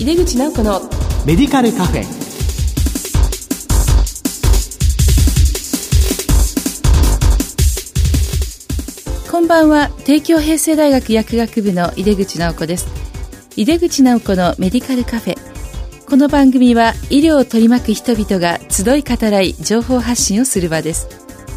[0.00, 0.80] 井出口直子の
[1.26, 2.04] メディカルカフェ。
[9.30, 9.90] こんばんは。
[10.06, 12.86] 帝京平成大学薬学部の井出口直子です。
[13.56, 15.38] 井出口直子のメディカルカフェ。
[16.08, 21.08] この番組は医療を取り巻く人々が集い語らい情報発信をする場です。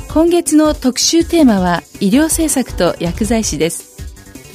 [0.10, 3.93] 今月の特集テーマは医療政策と薬剤師です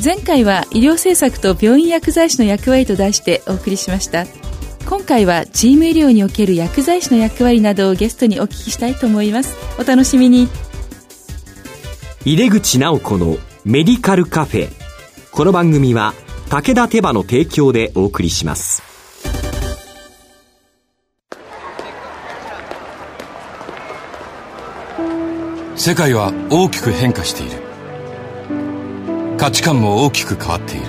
[0.02, 4.26] 前回は医療政策と病院薬剤師の役割と題してお送りしました。
[4.86, 9.56] 今回はチーム医療における薬剤師の役割などをゲストにお聞きしたいと思います。
[9.76, 10.48] お楽しみに。
[12.24, 14.68] 井出口直子のメディカルカフェ。
[15.32, 16.14] この番組は
[16.48, 18.84] 武田手羽の提供でお送りします。
[25.74, 27.67] 世界は大きく変化している
[29.38, 30.86] 価値観も大きく変わっている。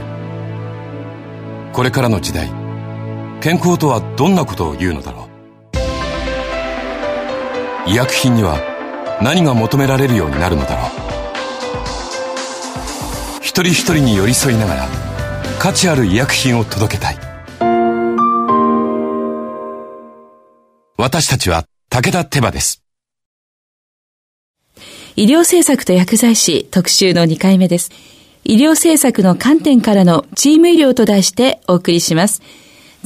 [1.72, 2.50] これからの時代
[3.42, 5.30] 健康とはどんなことを言うのだろ
[7.86, 7.90] う。
[7.92, 8.60] 医薬品には
[9.22, 10.90] 何が求められるようになるのだろう。
[13.42, 14.90] 一人一人に寄り添いながら
[15.60, 17.18] 価値ある医薬品を届けたい。
[20.98, 22.82] 私たちは武田手羽です。
[25.16, 28.19] 医療政策と薬剤師特集の2回目です。
[28.50, 32.42] 医療政策の観点からのチーム医療と題してお送りします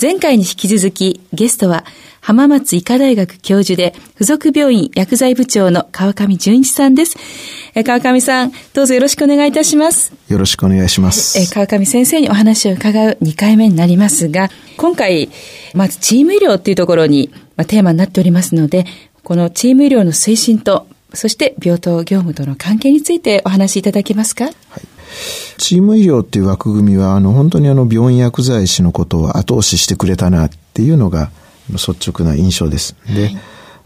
[0.01, 1.83] 前回に引き続きゲストは
[2.21, 7.17] 浜松医科大学教授で付属病院薬剤部長の川上淳一さんです。
[7.83, 10.13] 川上さん、どうぞよろしくお願いいたします。
[10.29, 11.37] よろしくお願いします。
[11.53, 15.29] 川上先生にお話を伺う2回目になりますが、今回、
[15.73, 18.85] まずチーム医療っていうところに、まあ、テーマになっておりますので、
[19.21, 24.45] このチーム医療の推進と、そして病棟業務との関係についてお話しいただけますか？
[24.45, 24.53] はい
[25.57, 31.31] チーム医療っていう枠組みは、あの、本当にあの、病院薬剤師のことを後押ししてくれたなっていうのが、
[31.71, 32.95] 率直な印象です。
[33.07, 33.37] で、はい、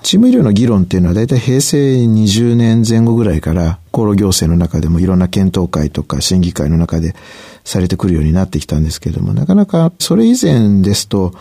[0.03, 7.15] チーム医療の議論っていうのは大体平成20年前後ぐらいから厚労行政の中でもいろんな検討会とか審議会の中で
[7.64, 11.33] されてくるようになってきたんですけれども、なかなかそれ以前ですと、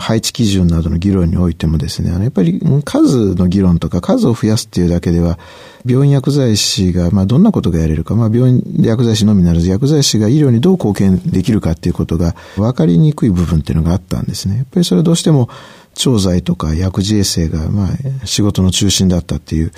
[0.00, 5.38] 配置基準などの議論においてもですね、あの、やっぱり数の議論とか数を増やすっていうだけでは、
[5.86, 14.56] 病院薬剤師が、まあ、どんなことがやれるか、まあ、病院薬剤師のみならず、薬剤師が医療にどう貢献できるかっていうことが分かりにくい部分っていうのがあったんですね。
[14.56, 15.48] やっぱりそれはどうしても、
[15.94, 19.72] 調剤とか薬事衛生が、まあ、仕事の中心だったっていう、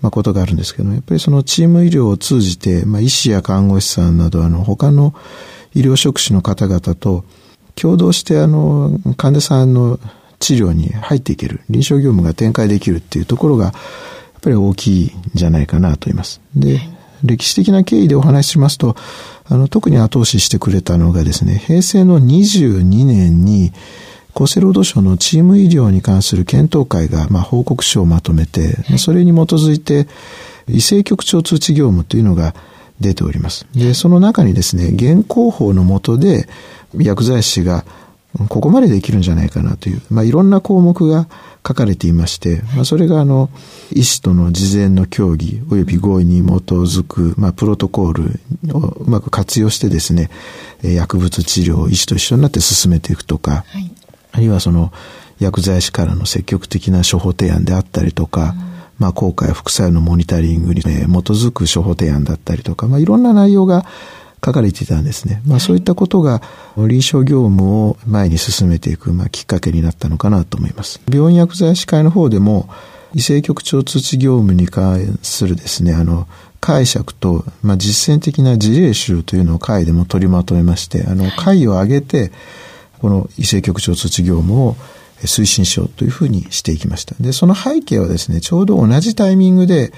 [0.00, 5.14] まあ、ことがあるんですけど、やっぱりそのチーム医療を通じて、まあ、医師や看護師さんなど、あの、他の
[5.74, 7.24] 医療職種の方々と
[7.80, 10.00] 共同して、あの、患者さんの
[10.40, 13.74] 治療に入っていける、臨床業務が展開できるっていうところが、やっ
[14.40, 16.40] ぱり大きいんじゃないかなと言います。
[16.56, 16.80] で、
[17.24, 18.96] 歴史的な経緯でお話ししますと、
[19.48, 23.72] あの、特に後押ししてくれたのがですね、平成の22年に、
[24.34, 30.06] 厚生労働省のチーム医療に関する検討会が、まあ、報告書をまとめて、それに基づいて、
[30.68, 32.54] 異性局長通知業務というのが
[33.00, 33.66] 出ております。
[33.74, 36.48] で、その中にですね、現行法の下で、
[36.96, 37.84] 薬剤師が
[38.48, 41.26] ここまでできるんじゃないかなという、まあ、いろんな項目が
[41.66, 43.50] 書かれていまして、まあ、それがあの、
[43.92, 48.40] 医師との事前の協議及び合意に基づく、まあ、プロトコール
[48.74, 50.30] をうまく活用してですね、
[50.82, 53.90] 薬物治療を医師と一緒になって進めていくとか、はい、
[54.32, 54.92] あるいはその、
[55.40, 63.84] 薬剤師からの積極的な処方提案であったりとか、うん、まあ、効果や副作用のモニタリングに基づく処方提案だったりとか、まあ、いろんな内容が
[64.44, 65.42] 書かれていたんですね。
[65.46, 66.42] まあそういったことが
[66.76, 71.00] 臨床業務を前に進めていく、まあ、きっかけになったのかなと思います。
[71.12, 72.68] 病院薬剤師会の方でも、
[73.14, 76.28] 異性局長通知業務に関するですね、あの、
[76.60, 82.30] 解釈と、まあ、実践的な事例集というのを会でも取りまとめまして、あの、会を挙げて、
[83.00, 84.76] この異性局長通知業務を
[85.22, 87.14] 推進しようというふうにしていきました。
[87.20, 89.92] で、その背景はですね、ちょうど同じタイミングで、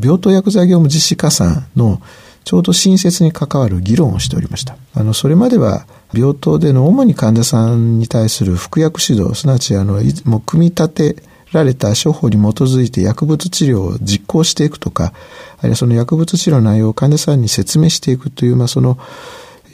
[0.00, 2.00] 病棟薬剤業務実施加算の
[2.44, 4.76] ちょうど親切に関わる議論をしておりました。
[4.94, 11.16] あの、それまでは病棟での主に患者さんに対する服薬指導、すなわちあの、もう組み立て
[11.52, 15.12] られた処方に基づいて薬物治療を実行していくとか、
[15.58, 18.98] あるいはその薬物治療の内容を患者さんに説明していくという、まあ、その、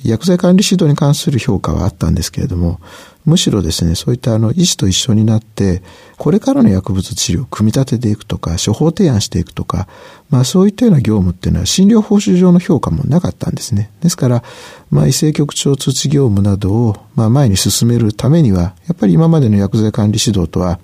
[0.04, 2.80] 薬剤管理指導に関する評価はあったんですけれども、
[3.24, 5.82] むしろですね、そういったあの医師と一緒になって、
[6.16, 9.88] これからの薬物治療を組み立てていくとか、処方提案していくとか、
[10.30, 13.90] まあそういったような業務っていうのは診療報酬上の評価もなかったんですね。
[14.02, 14.42] ですから、
[14.90, 20.80] まあ異性局長通知業務などを、まあ前に進めるためには、やっぱり今までの薬剤管理指導とは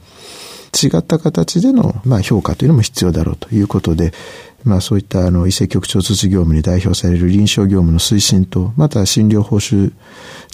[0.77, 4.13] 違った形での、まあ、評価というのも必要だろうということで、
[4.67, 9.93] まあそういったあの、医政局長通知業務に代表される臨床業務の推進と、また診療報酬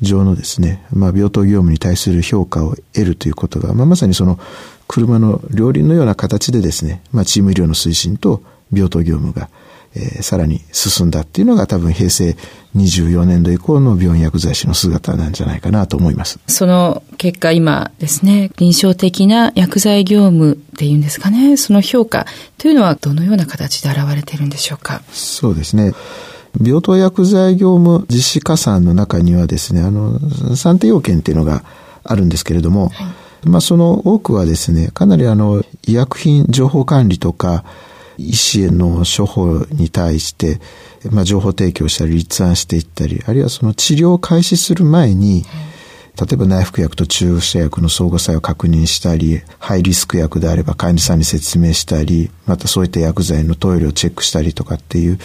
[0.03, 4.39] 上のですね、まあ病棟業務に対する評価を得るということが、まあまさにその、
[4.87, 9.49] 車の両輪のような形でですね、まあチーム医療の推進と病棟業務が、
[9.95, 12.37] えー、さらに進んだっていうのが多分平成
[12.77, 16.41] 24年度以降の病院薬剤師の姿なんじゃないかなと思います。
[16.47, 25.03] その結果今ですね、臨床的な薬剤業務っていうんですかね、その評価というのはどのような形で現れているんでしょうか？
[25.13, 25.93] そうですね。
[26.63, 30.19] 病棟薬剤業務実施加算の中にはですね、あの、
[30.57, 31.65] 算定要件っていうのが
[32.05, 33.05] あるんですけれども、は
[33.45, 37.65] い、まあその多くはですね、かなりあの、医薬品情報管理とか、
[38.19, 40.61] 医師への処方に対して、
[41.11, 45.45] まあ、情報提供したり立案していったり、あるいはその治療を開始する前に、
[46.21, 55.19] 例えば内服薬と注射薬の相互作用を確認したり、ハイリスク薬であれば患者さんに説明したり、またそういった薬剤の投与量をチェックしたりとかっていう、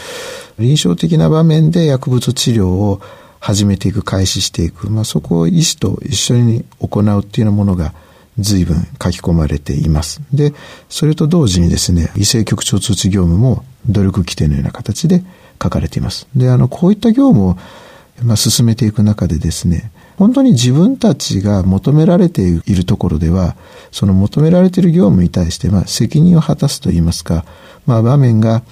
[0.58, 3.02] 臨床的な場面で薬物治療を
[3.40, 7.94] 始めていく、開始していく、まあ、そこを医師と一緒に行うっていうようなものが、
[8.40, 10.22] 随分書き込まれています。
[10.34, 10.54] で、
[10.90, 15.24] それと同時にですね、異性局長通知業務も努力規定のような形で
[15.62, 16.28] 書かれています。
[16.36, 17.58] で、あの、こういった業務を、
[18.24, 23.56] まあ、進めていく中でですね、本当に自分たちが求められているところでは、
[23.92, 27.46] その求められている業務に対して、まあ、責任を果たすといいますか、
[27.86, 28.64] まあ、場面が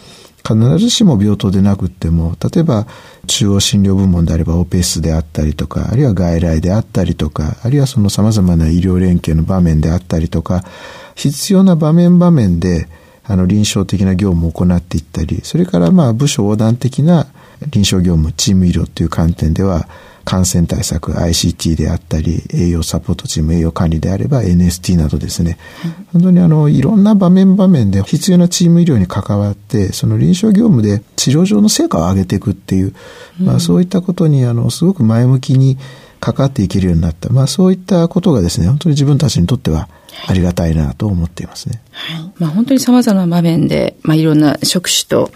[0.46, 2.86] 必ずしも病棟でなくっても、例えば
[3.26, 10.64] 中央診療部門であればオペ室であったりとか、あるいは外来であったりとか、あるいはその様々な医療連携の場面であったりとか、
[11.16, 12.88] 必要な場面場面で、
[13.28, 17.26] あの臨床的な業務を行っていったり、それからまあ部署横断的な
[17.72, 19.88] 臨床業務、チーム医療という観点では、
[20.26, 25.58] 感染対策 ICT であったり栄養サポートチーム栄養管理であれば NST などですね、
[26.12, 32.94] 本当にあのいろんな場面場面で必要なチーム医療に関わってその臨床業務で治療上の成果を上げていくっていう、
[33.40, 35.78] まあ、そういったことにあのすごく前向きに
[36.20, 39.88] 関わっていけるようになった、まあ、そういったことがですね本当に自分たちにとっては
[40.28, 41.82] ありがたいなと思っていますね。
[41.92, 45.30] はい、まあ、本当に様々な場面で、まあ、いろんな職種と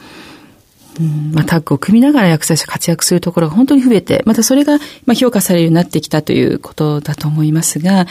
[0.99, 1.31] うん。
[1.33, 8.05] まあ、タッグを組みながら薬剤師が活躍するところが本当に増えて、またそれが、まあ、評価されるようになってきたということだと思いますが、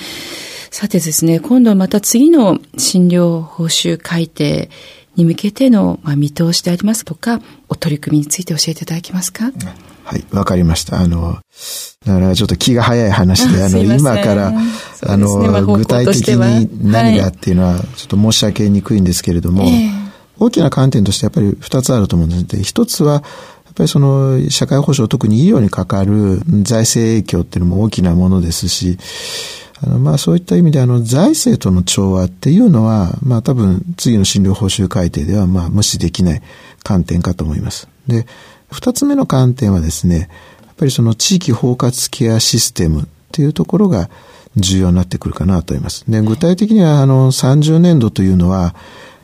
[0.71, 4.71] さてですね、今度はまた次の診療報酬改定
[5.17, 9.51] に向けての、まあ、見通しでありますとか、お取り組みについて教えていただけますか、
[10.05, 11.01] はい、わかりました。
[11.01, 11.39] あの、
[12.07, 14.53] だからちょっと気が早い話で、 あの、今から、
[15.07, 19.98] あの、ねまあ、具体的に何がっていうのは、ちょっと申し上げにくいんですけれども、えー
[20.39, 22.63] 大きな観点としてやっぱり二つあると思うんです。
[22.63, 23.23] 一つは、やっ
[23.75, 28.99] ぱりその社会保障、特に医療にかかる財政影響っていうのも大きなものですし、
[29.81, 36.43] あのまあそういった意味であの財政との調和っていうのは、まあ多分次の診療報酬改定ではまあ無視できない
[36.83, 37.89] 観点かと思います。
[38.07, 38.27] で、
[38.71, 40.29] 二つ目の観点はですね、
[40.67, 44.11] やっぱりその地域包括ケアシステムっていうところが
[44.57, 46.05] 重要になってくるかなと思います。
[46.09, 48.75] で、具体的にはあの30年度というのは、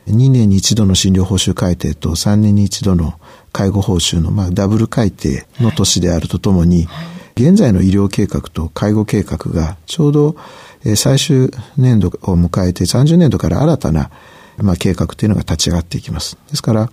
[0.07, 3.19] 2年に一度の診療報酬改定と3年に一度の
[3.51, 6.87] 介護報酬の、まあ、ダブル改定の年であるとともに、
[7.35, 10.35] 現在の医療計画と介護計画がちょうど
[10.95, 14.11] 最終年度を迎えて30年度から新たな
[14.57, 16.37] まあ、計画というのが立ち上がっていきます。
[16.49, 16.89] ですから、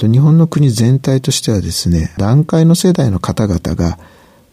[0.00, 3.98] 日本の国全体としてはですね、段階の世代の方々が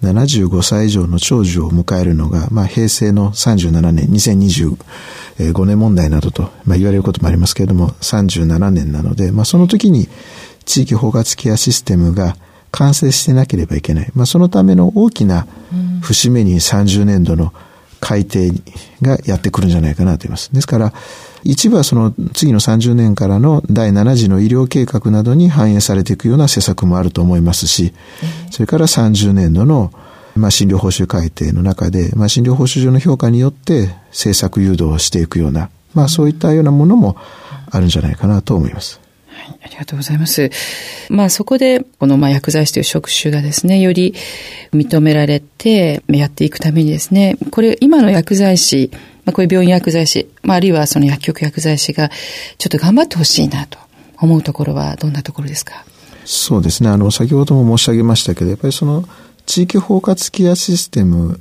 [0.04, 10.10] 75歳以上の長寿を迎えるのが、まあ、平成の37年、2025年問題などと、まあ、言われることもありますけれども、37年なので、まあ、その時に
[10.66, 12.36] 地域包括ケアシステムが
[12.72, 14.12] 完成してなければいけない。
[14.16, 15.48] まあ、そのための大きな
[16.02, 17.54] 節目に30年度の
[18.00, 18.52] 改定
[19.02, 20.50] がやってくるんじゃないかなと言います。
[20.52, 20.94] ですから、
[21.44, 27.94] 一部はその次の30年からの第7次の医療計画などに反映されていくような施策もあると思いますし、
[28.52, 29.92] それから30年度の
[30.36, 37.16] まあ、診療報酬改定の中で、まあ、診療報酬上の評価によって政策誘導をしていくような、まあ、そういったようなものも
[37.70, 39.00] あるんじゃないかなと思います。
[39.28, 40.50] はい、ありがとうございます。
[41.10, 44.14] まあそこで、このまあ薬剤師という職種がですね、より
[44.74, 48.92] 認められてやっていくためにですね、これ今の薬剤師、
[49.26, 52.10] まあ、こういう病院薬剤師、まあ、あるいはその薬局薬剤師が
[52.58, 53.80] ちょっと頑張ってほしいなと
[54.20, 55.86] 思うところはどんなところですか？
[56.26, 56.90] そうですね。
[56.90, 59.04] あの、先ほども申し上げましたけど、やっぱりその
[59.46, 61.40] 地域包括ケアシステム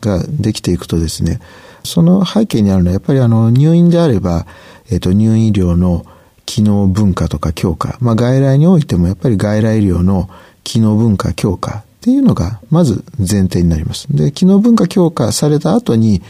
[0.00, 1.40] ができていくとですね、
[1.84, 4.46] その背景にあるのはやっぱりあの入院であれば、
[4.90, 6.06] えっ、と入院医療の
[6.46, 10.30] 機能文化とか強化、まあ外来においてもやっぱり外来医療の
[10.64, 14.06] 機能文化強化っていうのがまず前提になります。
[14.10, 16.22] で、機能文化強化された後に、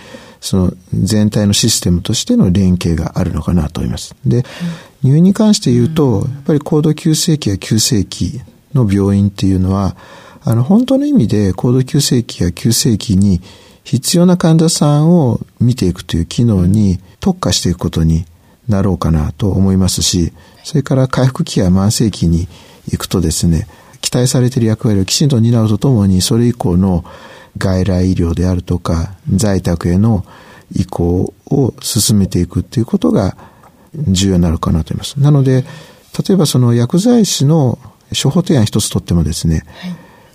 [0.43, 4.15] その全体のシステムとしての連携があるのかなと思います。
[4.27, 4.45] で、
[5.03, 8.41] 入院に関して言うと、やっぱり高度急性期や急性期
[8.75, 9.97] の病院っていうのは、
[10.45, 13.41] あの、本当の意味で高度急性期や急性期に
[13.85, 18.25] 必要な患者さんを見ていくという機能に特化していくことに
[18.69, 20.33] なろうかなと思いますし、
[20.65, 22.49] それから回復期や慢性期に
[22.91, 23.69] 行くとですね、
[24.01, 27.05] 期待されている役割をきちんと担うとともに、それ以降の
[27.59, 30.25] 外来医療であるとか、在宅への
[30.75, 33.37] 移行を進めていくっていうことが
[33.95, 35.21] 重要になるかなと思います。
[35.21, 35.65] なので、
[36.27, 37.79] 例えばその薬剤師の
[38.11, 39.91] 処方提案一つとってもですね、はい、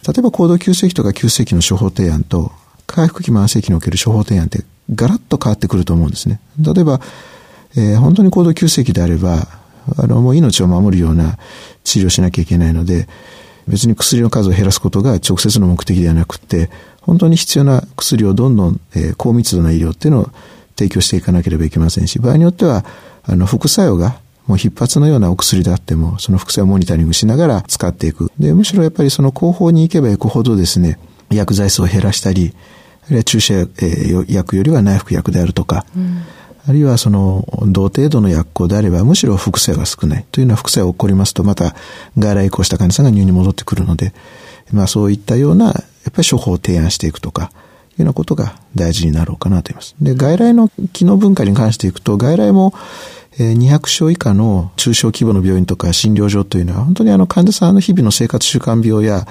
[0.07, 2.51] 例えば高度急性期とか急性期の処方提案と、
[2.85, 6.39] 回復期慢性期における処方提案ってガラッと変わってくると思うんですね。
[6.59, 7.01] 例えば、
[7.75, 9.47] えー、本当に高度急性期であれば、
[9.97, 11.37] あの、もう命を守るような
[11.83, 13.07] 治療しなきゃいけないので、
[13.67, 16.69] 別に薬の数を減らすことが直接の目的ではなくて、
[17.07, 20.29] 本当に必要な薬をどんどん、えー、高密度な医療っていうのを
[20.75, 22.85] 提供していかなければいけませんし、場合によっては、
[23.23, 28.31] あの、副作用がもう必発のようなお薬であっても、その副作用をモニタリングしながら使っていく。
[28.37, 30.99] で、むしろやっぱりその後方に行けば行くほどですね、
[31.31, 32.53] 薬剤数を減らしたり、
[33.05, 36.21] あるいは注射、えー、薬よりは内服薬であるとか、うん
[36.67, 41.75] あるいはその同程度の薬効であればむしろ副作用が少ないというような副作用が起こりますとまた
[42.17, 44.13] 外来移行した患者さんが入院に戻ってくるので、
[44.73, 45.73] まあそういったような
[46.07, 47.51] やっぱり処方を提案していくとか、
[47.97, 49.95] いうようなことが大事になろうかなと思います。
[49.99, 52.73] で、外来の機能文化に関していくと、外来も
[53.37, 59.27] 200床以下の中小規模の病院とか診療所というのは、本当にあの患者さんの日々の生活習慣病や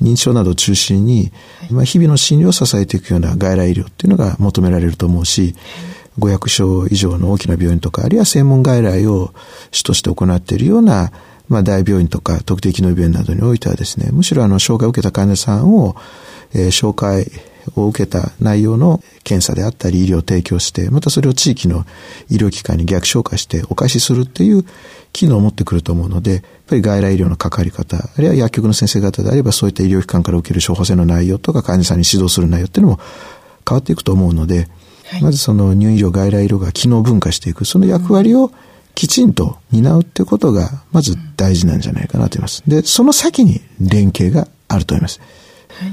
[0.00, 1.32] 認知症などを中心に、
[1.70, 5.54] まあ、日々の診療を支えていくような外来医療っていうのが求められると思うし、
[6.18, 9.34] 500床以上の大きな病院とか、あるいは専門外来を
[9.72, 11.12] 主として行っているような、
[11.54, 15.94] まあ、大病院とか特定機能病院などにおいてはですね、むしろあの、障害を受けた患者さんを、
[16.52, 17.30] えー、紹介
[17.76, 21.84] を受けた内容の検査であったり医療を提供して、またそれを地域の
[22.28, 24.64] 医療機関に逆紹介してお返しするっていう
[25.12, 33.00] 機能を持ってくると思うので、やっぱり外来医療の関わり方、あるいは薬局の先生方であればそういった医療機関から受ける処方箋の内容とか患者さんに指導する内容っていうのも
[33.68, 34.66] 変わっていくと思うので、
[35.06, 38.50] はい、まずその入院医療、外来医療が機能分化していく、その役割を
[38.94, 42.62] きちんと担うってことが、まず大事なんじゃないかなと思います。
[42.66, 45.20] で、その先に連携があると思います。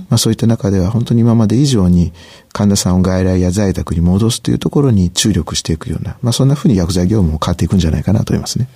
[0.10, 2.14] まあ、そういった中では本当に今まで以上に
[2.54, 8.68] 患者さんを外来や在宅に戻すというところに注力していくような、まあ、そんなふうに薬剤業務も変わっていくんじゃないかなと思いますね。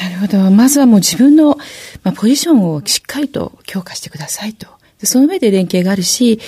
[0.00, 0.50] なるほど。
[0.50, 1.56] まずはもう自分の、
[2.02, 4.66] まあ、ポジションをしっかりと強化してくださいと。
[5.06, 6.38] その上で連携があるし、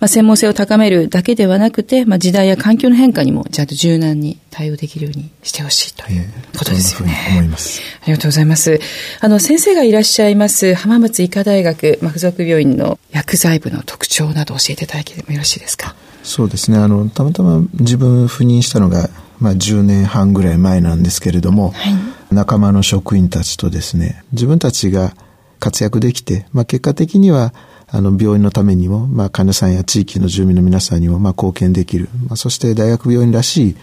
[0.00, 6.24] まあ、専門性を高めるだけではなくて、まあ、時代や環境の変化にもちゃんと柔軟に対応できるようにしてほしいという
[6.58, 7.16] ことですよね。
[7.28, 7.80] えー、思います。
[8.02, 8.80] ありがとうございます。
[9.20, 15.94] あの、先生がいらっしゃいます浜松医科大学、まあ、附属病院の薬剤部の特徴など教えていただけてもよろしいですか？
[16.22, 16.78] そうですね。
[16.78, 19.08] あの、たまたま自分赴任したのが、
[19.38, 21.94] まあ、10年半ぐらい前なんですけれども、はい、
[22.34, 25.14] 仲間の職員たちとですね、自分たちが
[25.60, 27.52] 活躍できて、まあ、結果的には
[27.88, 32.08] あの、病院のためにも、まあ、患者さんや地域の住民の皆さんにも、まあ、貢献できる。
[32.26, 33.76] まあ、そして大学病院らしい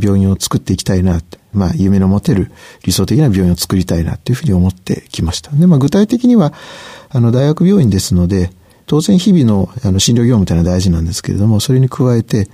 [0.00, 1.20] 病院を作っていきたいな、
[1.52, 2.52] まあ、夢の持てる
[2.84, 5.50] 理想的な病院を作りたいな、というふうに思ってきました。
[5.50, 6.52] で、まあ、具体的には、
[7.10, 8.50] あの、大学病院ですので、
[8.86, 12.48] 当然日々のあの診療業務というのは大事なんですけれども、それに加えて、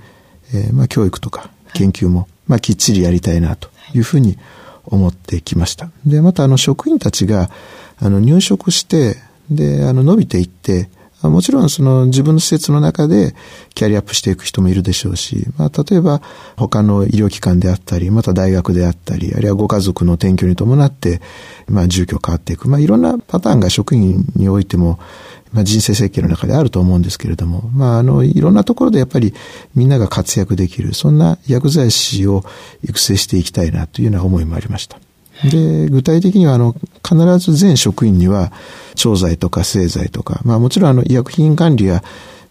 [0.53, 4.37] えー、まあ、教育とか研究も、まあ、きっちりやりたいな、というふうに
[4.85, 5.91] 思ってきました。
[6.05, 7.49] で、また、あの、職員たちが、
[7.99, 9.17] あの、入職して、
[9.49, 10.89] で、あの、伸びていって、
[11.27, 13.35] もちろんその自分の施設の中で
[13.73, 16.21] キャリアアップしていく人もいるでしょうし、まあ、例えば
[16.55, 21.19] 他の医療機関であったり、また大学であったり、あるいはご家族の転居に伴って、
[21.67, 22.69] まあ、住居変わっていく。
[22.69, 24.97] まあ、いろんなパターンが職員においても、
[25.51, 29.33] まあ、人生設計の中であると思うんですけれども、まあ、あの、いろんなところでやっぱり
[29.75, 32.45] みんなが活躍できる、そんな薬剤師を
[32.83, 34.99] 育成していきたいなというような思いもありました。
[35.43, 38.51] で、具体的には、あの、必ず全職員には、
[38.95, 42.03] 調剤とか製剤とか、まあもちろんあの、医薬品管理や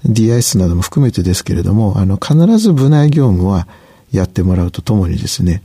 [0.07, 3.69] DIS なども含めてですけれども、あの、必ず部内業務は
[4.13, 5.63] やってもらうとともにですね、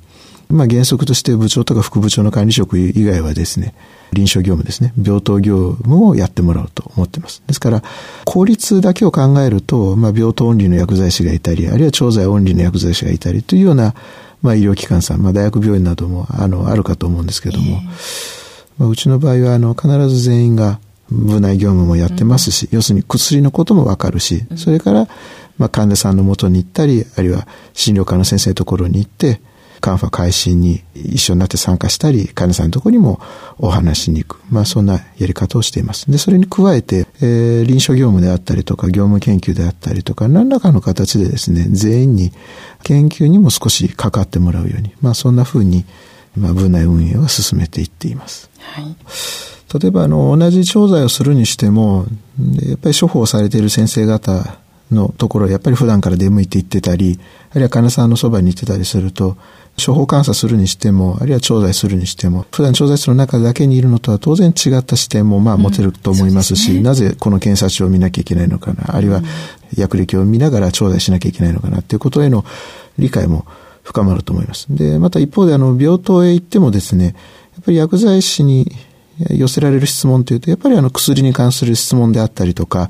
[0.50, 3.74] まあ原則として部長とか副部長の管理職以外はですね、
[4.12, 7.42] 臨床業務ですね、病棟業務をやってもらおうと思っています。
[7.48, 7.84] ですから、
[8.26, 13.96] 効率だけを考えると、まあ病棟オンリーの薬剤師がいたり、あるいは調剤オンリーの薬剤師がいたりというような
[14.44, 17.82] まあ、医療機関さん、まあ、大学病院なども、あの、あるかと思うんですけども、
[18.78, 25.08] まあ、うちの場合は、あの、必ず全員が部内業務もやってますし、要するに薬のこともわかるし、それから、
[25.58, 29.40] まあ、患者さんのもとに行ったり、あるいは診療科の先生のところに行って、
[29.84, 33.20] カンファ開始に一緒になって参加したり、患者さんのところにも
[33.58, 34.42] お話しに行く。
[34.50, 36.10] まあそんなやり方をしています。
[36.10, 42.32] で、それに加えて、えー、臨床業務であったりとか、業務研究であったりとか、何らかの形でですね、全員に
[42.84, 45.84] 研究にも少しかかってもらうように、まあそんな風に、
[46.38, 48.50] まあ部内運営は進めていっています。
[48.60, 48.96] はい。
[49.82, 52.06] 例えば、あの、同じ調剤をするにしても、
[52.70, 54.60] やっぱり処方されている先生方
[54.94, 57.20] のところやっぱり普段から出向いていってたり、
[57.52, 59.38] あるいは患者さんのそばに行ってたりすると、
[59.84, 69.22] 処方監査するにしても、あるいは調剤するにしても、普段調剤室の中だけにいるのとは当然違った視点もまあ持てると思いますし、うんすね、なぜこの検査書を見なきゃいけないのかな、あるいは
[69.76, 72.46] 薬歴を見ながら調剤しなきゃいけないのかなっていうことへの
[73.00, 73.46] 理解も
[73.82, 74.68] 深まると思います。
[74.70, 77.12] で、また一方であの、病棟へ行ってもですね、や
[77.62, 78.72] っぱり薬剤師に
[79.30, 82.90] 寄せられる質問というと、やっぱりあの薬に関する質問であったりとか、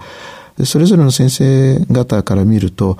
[0.65, 2.97] それぞれの先生方から見ると、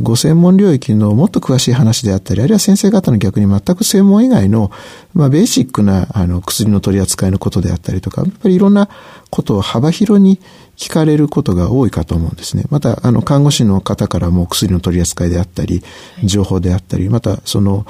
[0.00, 4.70] ご専門領域のもっと詳しい話であったり、あるいは先生方の逆に全く専門以外の、
[5.14, 8.90] まあ、ベーシックな、あの、薬の取り扱いのことであったりとか、やっぱりいろんな
[9.30, 10.38] ことを幅広に
[10.76, 12.64] 聞かれることが多いかと思うんですね。
[12.68, 15.82] また、あの、看護師の方からも薬の取り扱いであったり、
[16.24, 17.86] 情報であったり、また、その、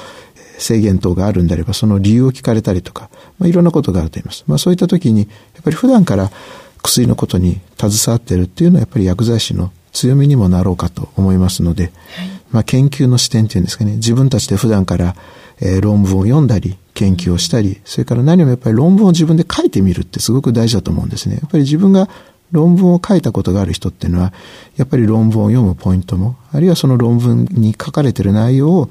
[0.59, 4.45] 制限等があるんであれば、その理由を聞かれたりとか、まあ、いろんなことがあると言います。
[4.47, 5.27] まあ、そういった時に、や
[5.61, 6.31] っぱり普段から
[6.83, 11.93] 薬のことに携わってるっていうのは、やっぱり薬剤師の強みにもなろうかと思いますので、はい、
[12.51, 15.17] まあ、研究の視点っていうんですかね、自分たちで普段から、
[15.61, 21.37] えー、論文を読んだり、研究をしたり、それから何もやっぱり論文を自分で書いてみるってすごく大事だと思うんですね。
[21.37, 22.09] やっぱり自分が
[22.53, 24.33] 論文を書いたことがある人っていうのは、
[24.77, 28.91] やっぱり論文を読むポイントも、あるいはその論文に書かれている内容を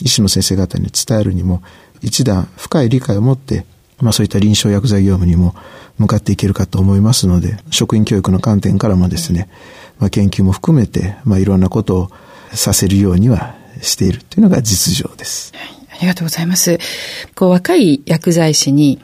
[0.00, 1.62] 医師の先生方に伝えるにも、
[2.00, 3.64] 一段深い理解を持って、
[4.00, 5.54] まあそういった臨床薬剤業務にも
[5.98, 9.48] 向かっていけるかと思いますので、職員教育の観点からもですね、
[10.02, 12.10] まあ、研究も含めて、まあ、いろんなことを
[12.52, 15.52] させるようにはしているというのが実情です。
[15.54, 16.80] はい、ありがとうございます。
[17.36, 19.00] こう、若い薬剤師に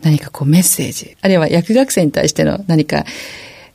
[0.00, 3.04] 何かこうメッセージ、あるいは薬学生に対しての何か、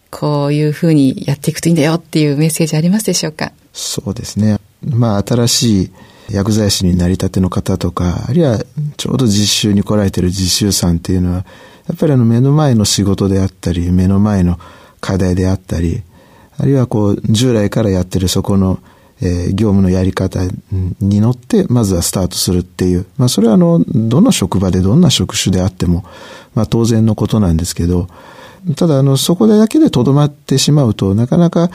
[0.10, 3.51] こういうふうにやっていくといいんだよっていうメッセージありますでしょうか？
[3.74, 4.58] そうですね。
[4.82, 5.91] まあ、新しい
[6.29, 8.63] 薬剤師になりたての方とか、あるいは
[8.96, 11.46] ちょうど実習に来られている実習さんっていうのは、
[11.89, 14.58] やっぱりあの目の前の仕事であったり、目の前の
[15.01, 16.03] 課題であったり、
[16.57, 18.79] あるいはこう、従来からやってるそこの、
[19.22, 20.41] えー、業務のやり方
[21.00, 23.06] に乗って、まずはスタートするっていう。
[23.17, 26.04] まあ、それはあの、どの職場でどんな職種であっても、
[26.56, 28.08] まあ、当然のことなんですけど、
[28.75, 31.69] ただ、あの、そこだけでとどまってしまうと、なかなか、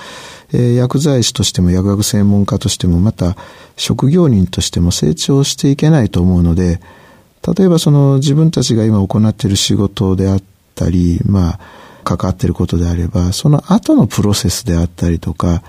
[0.53, 3.37] えー、薬剤師としても薬学専門家としても、また、
[3.77, 6.81] 職業人としても成長していけないと思うので、
[7.57, 10.43] 例えばその自分たちが今行っている仕事であっ
[10.75, 11.61] たり、まあ、
[12.17, 15.63] 関わっていることであれば、その後のプロセスであったりとか、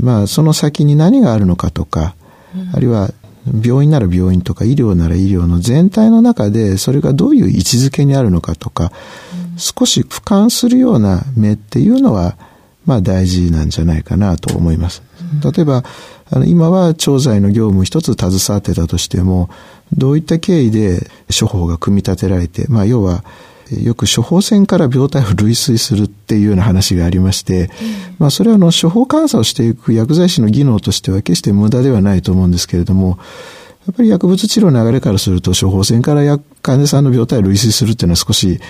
[0.00, 2.14] まあ、その先に何があるのかとか、
[2.56, 3.10] うん、あるいは
[3.64, 8.90] 病院なら病院とか医療なら医療の全体の中でそれがどういう位置づけにあるのかとか、
[9.52, 12.36] うん、少し俯瞰するような目っていうのは、
[12.86, 15.02] まあ大事なんじゃないかなと思います。
[15.42, 15.84] 例えば、
[16.30, 19.50] あの今は調剤の業務一つ携わってたとしても、
[19.92, 23.24] どういった経緯で処方が組み立てられて、まあ要は、
[23.82, 27.70] よく処方箋から病態を類推するっていうような話がありまして、
[28.18, 33.18] まあそれはあの処方監査をしていく薬剤師の技能としては決して無駄ではないと思うんですけれども、
[33.86, 38.60] やっぱり薬物治療の流れからすると処方箋から患者さんの病態を類推するっていうのは少し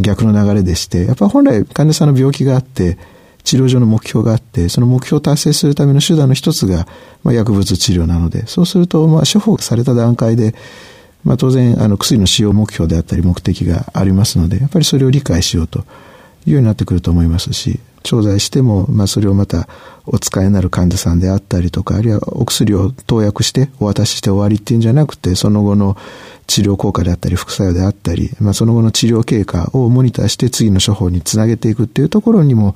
[0.00, 2.98] 逆の流れでして、やっぱ本来患者さんの病気があって、
[3.42, 6.86] 治療上の目標があって、その目標を達成するための手段の一つが、
[7.22, 10.54] まあ、薬物治療なので、そうすると、まあ、処方された段階で、
[11.24, 15.80] まあ、当然、あの、薬の使用目標であったり目的がありますので、やっぱりそれを理解しようと
[16.46, 19.68] いうようになってくると思いますし、調剤しても、まあ、それをまた
[20.06, 25.96] お使いになる患者さんであったりとか、あるいはお薬を投薬してお渡しして終わりっていうんじゃなくて、その後の
[26.46, 32.74] 治療効果であったり、副作用であったり、まあ、その後の治療経過をモニターして次の処方につなげていくっていうところにも、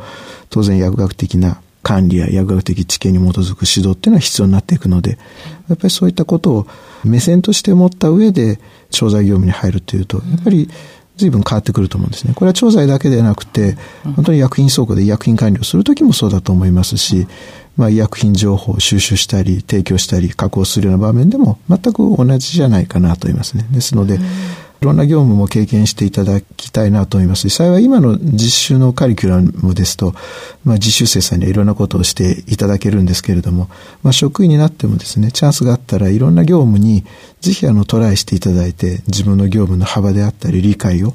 [0.50, 5.18] 当然薬学的な管理や薬学的知見に基づく指導っていうのは必要になっていくので、
[5.68, 6.66] やっぱりそういったことを
[7.04, 8.58] 目線として持った上で
[8.90, 10.68] 調剤業務に入るというと、やっぱり
[11.16, 12.34] 随分変わってくると思うんですね。
[12.34, 13.76] これは調剤だけでなくて、
[14.16, 17.28] 本当に薬品倉庫で医薬品管理をするときもそうだと思いますし、
[17.76, 23.66] まあ、医薬品情報を収集したり、提供したり、確保するような場面でも全く同じじゃないかなと思いますね。
[23.70, 24.18] ですので、
[24.84, 30.14] ろんな業務も経験していただきたいなと思いますし、幸い今の実習のカリキュラムですと、
[30.64, 33.68] まあ、実習生さんにはいろんなことをしていただけるんですけれども、
[34.02, 37.04] まあ、職員になってもですね、チャンスがあったらいろんな業務に
[37.40, 41.14] ぜひあのトライしていただいて、自分の業務の幅であったり理解を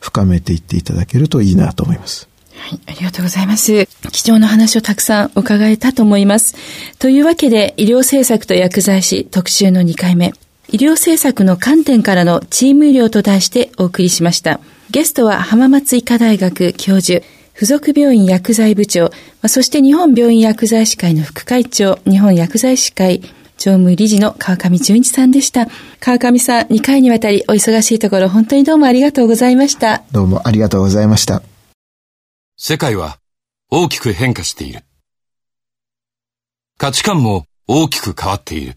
[0.00, 2.28] 深めていっていただけるといいなと思います。
[2.58, 3.86] はい、ありがとうございます。
[4.12, 6.54] 貴重な話をたくさん伺えたと思います。
[6.98, 10.32] というわけで、医療政策と薬剤師特集の2回目、
[10.68, 14.60] 医療政策の観点からのチーム医療と題してお送りしました。
[14.90, 17.24] ゲストは浜松医科大学教授、
[17.54, 19.10] 付属病院薬剤部長、
[19.48, 23.22] そして日本病院薬剤師会の副会長、日本薬剤師会
[23.58, 25.68] 常務理事の川上淳一さんでした。
[26.00, 30.02] 川上さん、2回にわたりお忙しいところ本当にどうもありがとうございました。
[30.12, 31.42] どうもありがとうございました。
[32.56, 33.18] 世界は
[33.70, 34.80] 大きく変化している。
[36.76, 38.76] 価値観も大きく変わっている。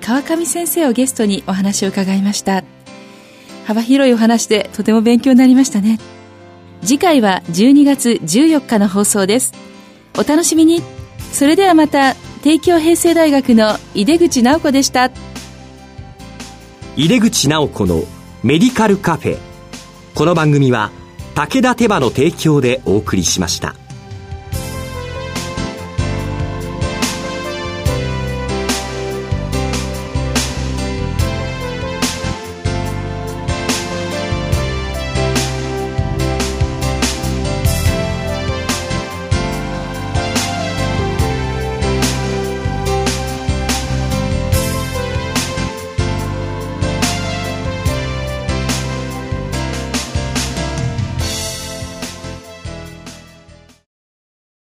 [0.00, 2.64] 川上先生をゲストにお話を伺いました。
[3.66, 5.98] 幅広いお話でとても勉強になりましたね。
[6.82, 9.52] 次回は12月14日の放送です。
[10.16, 10.82] お楽しみに。
[11.32, 15.10] それではまた帝京平成大学の井出口直子でした。
[16.96, 18.02] 井出口直子の
[18.42, 19.38] メディカルカフェ。
[20.14, 20.90] この番組は
[21.34, 23.74] 武田手羽の提供でお送りしました。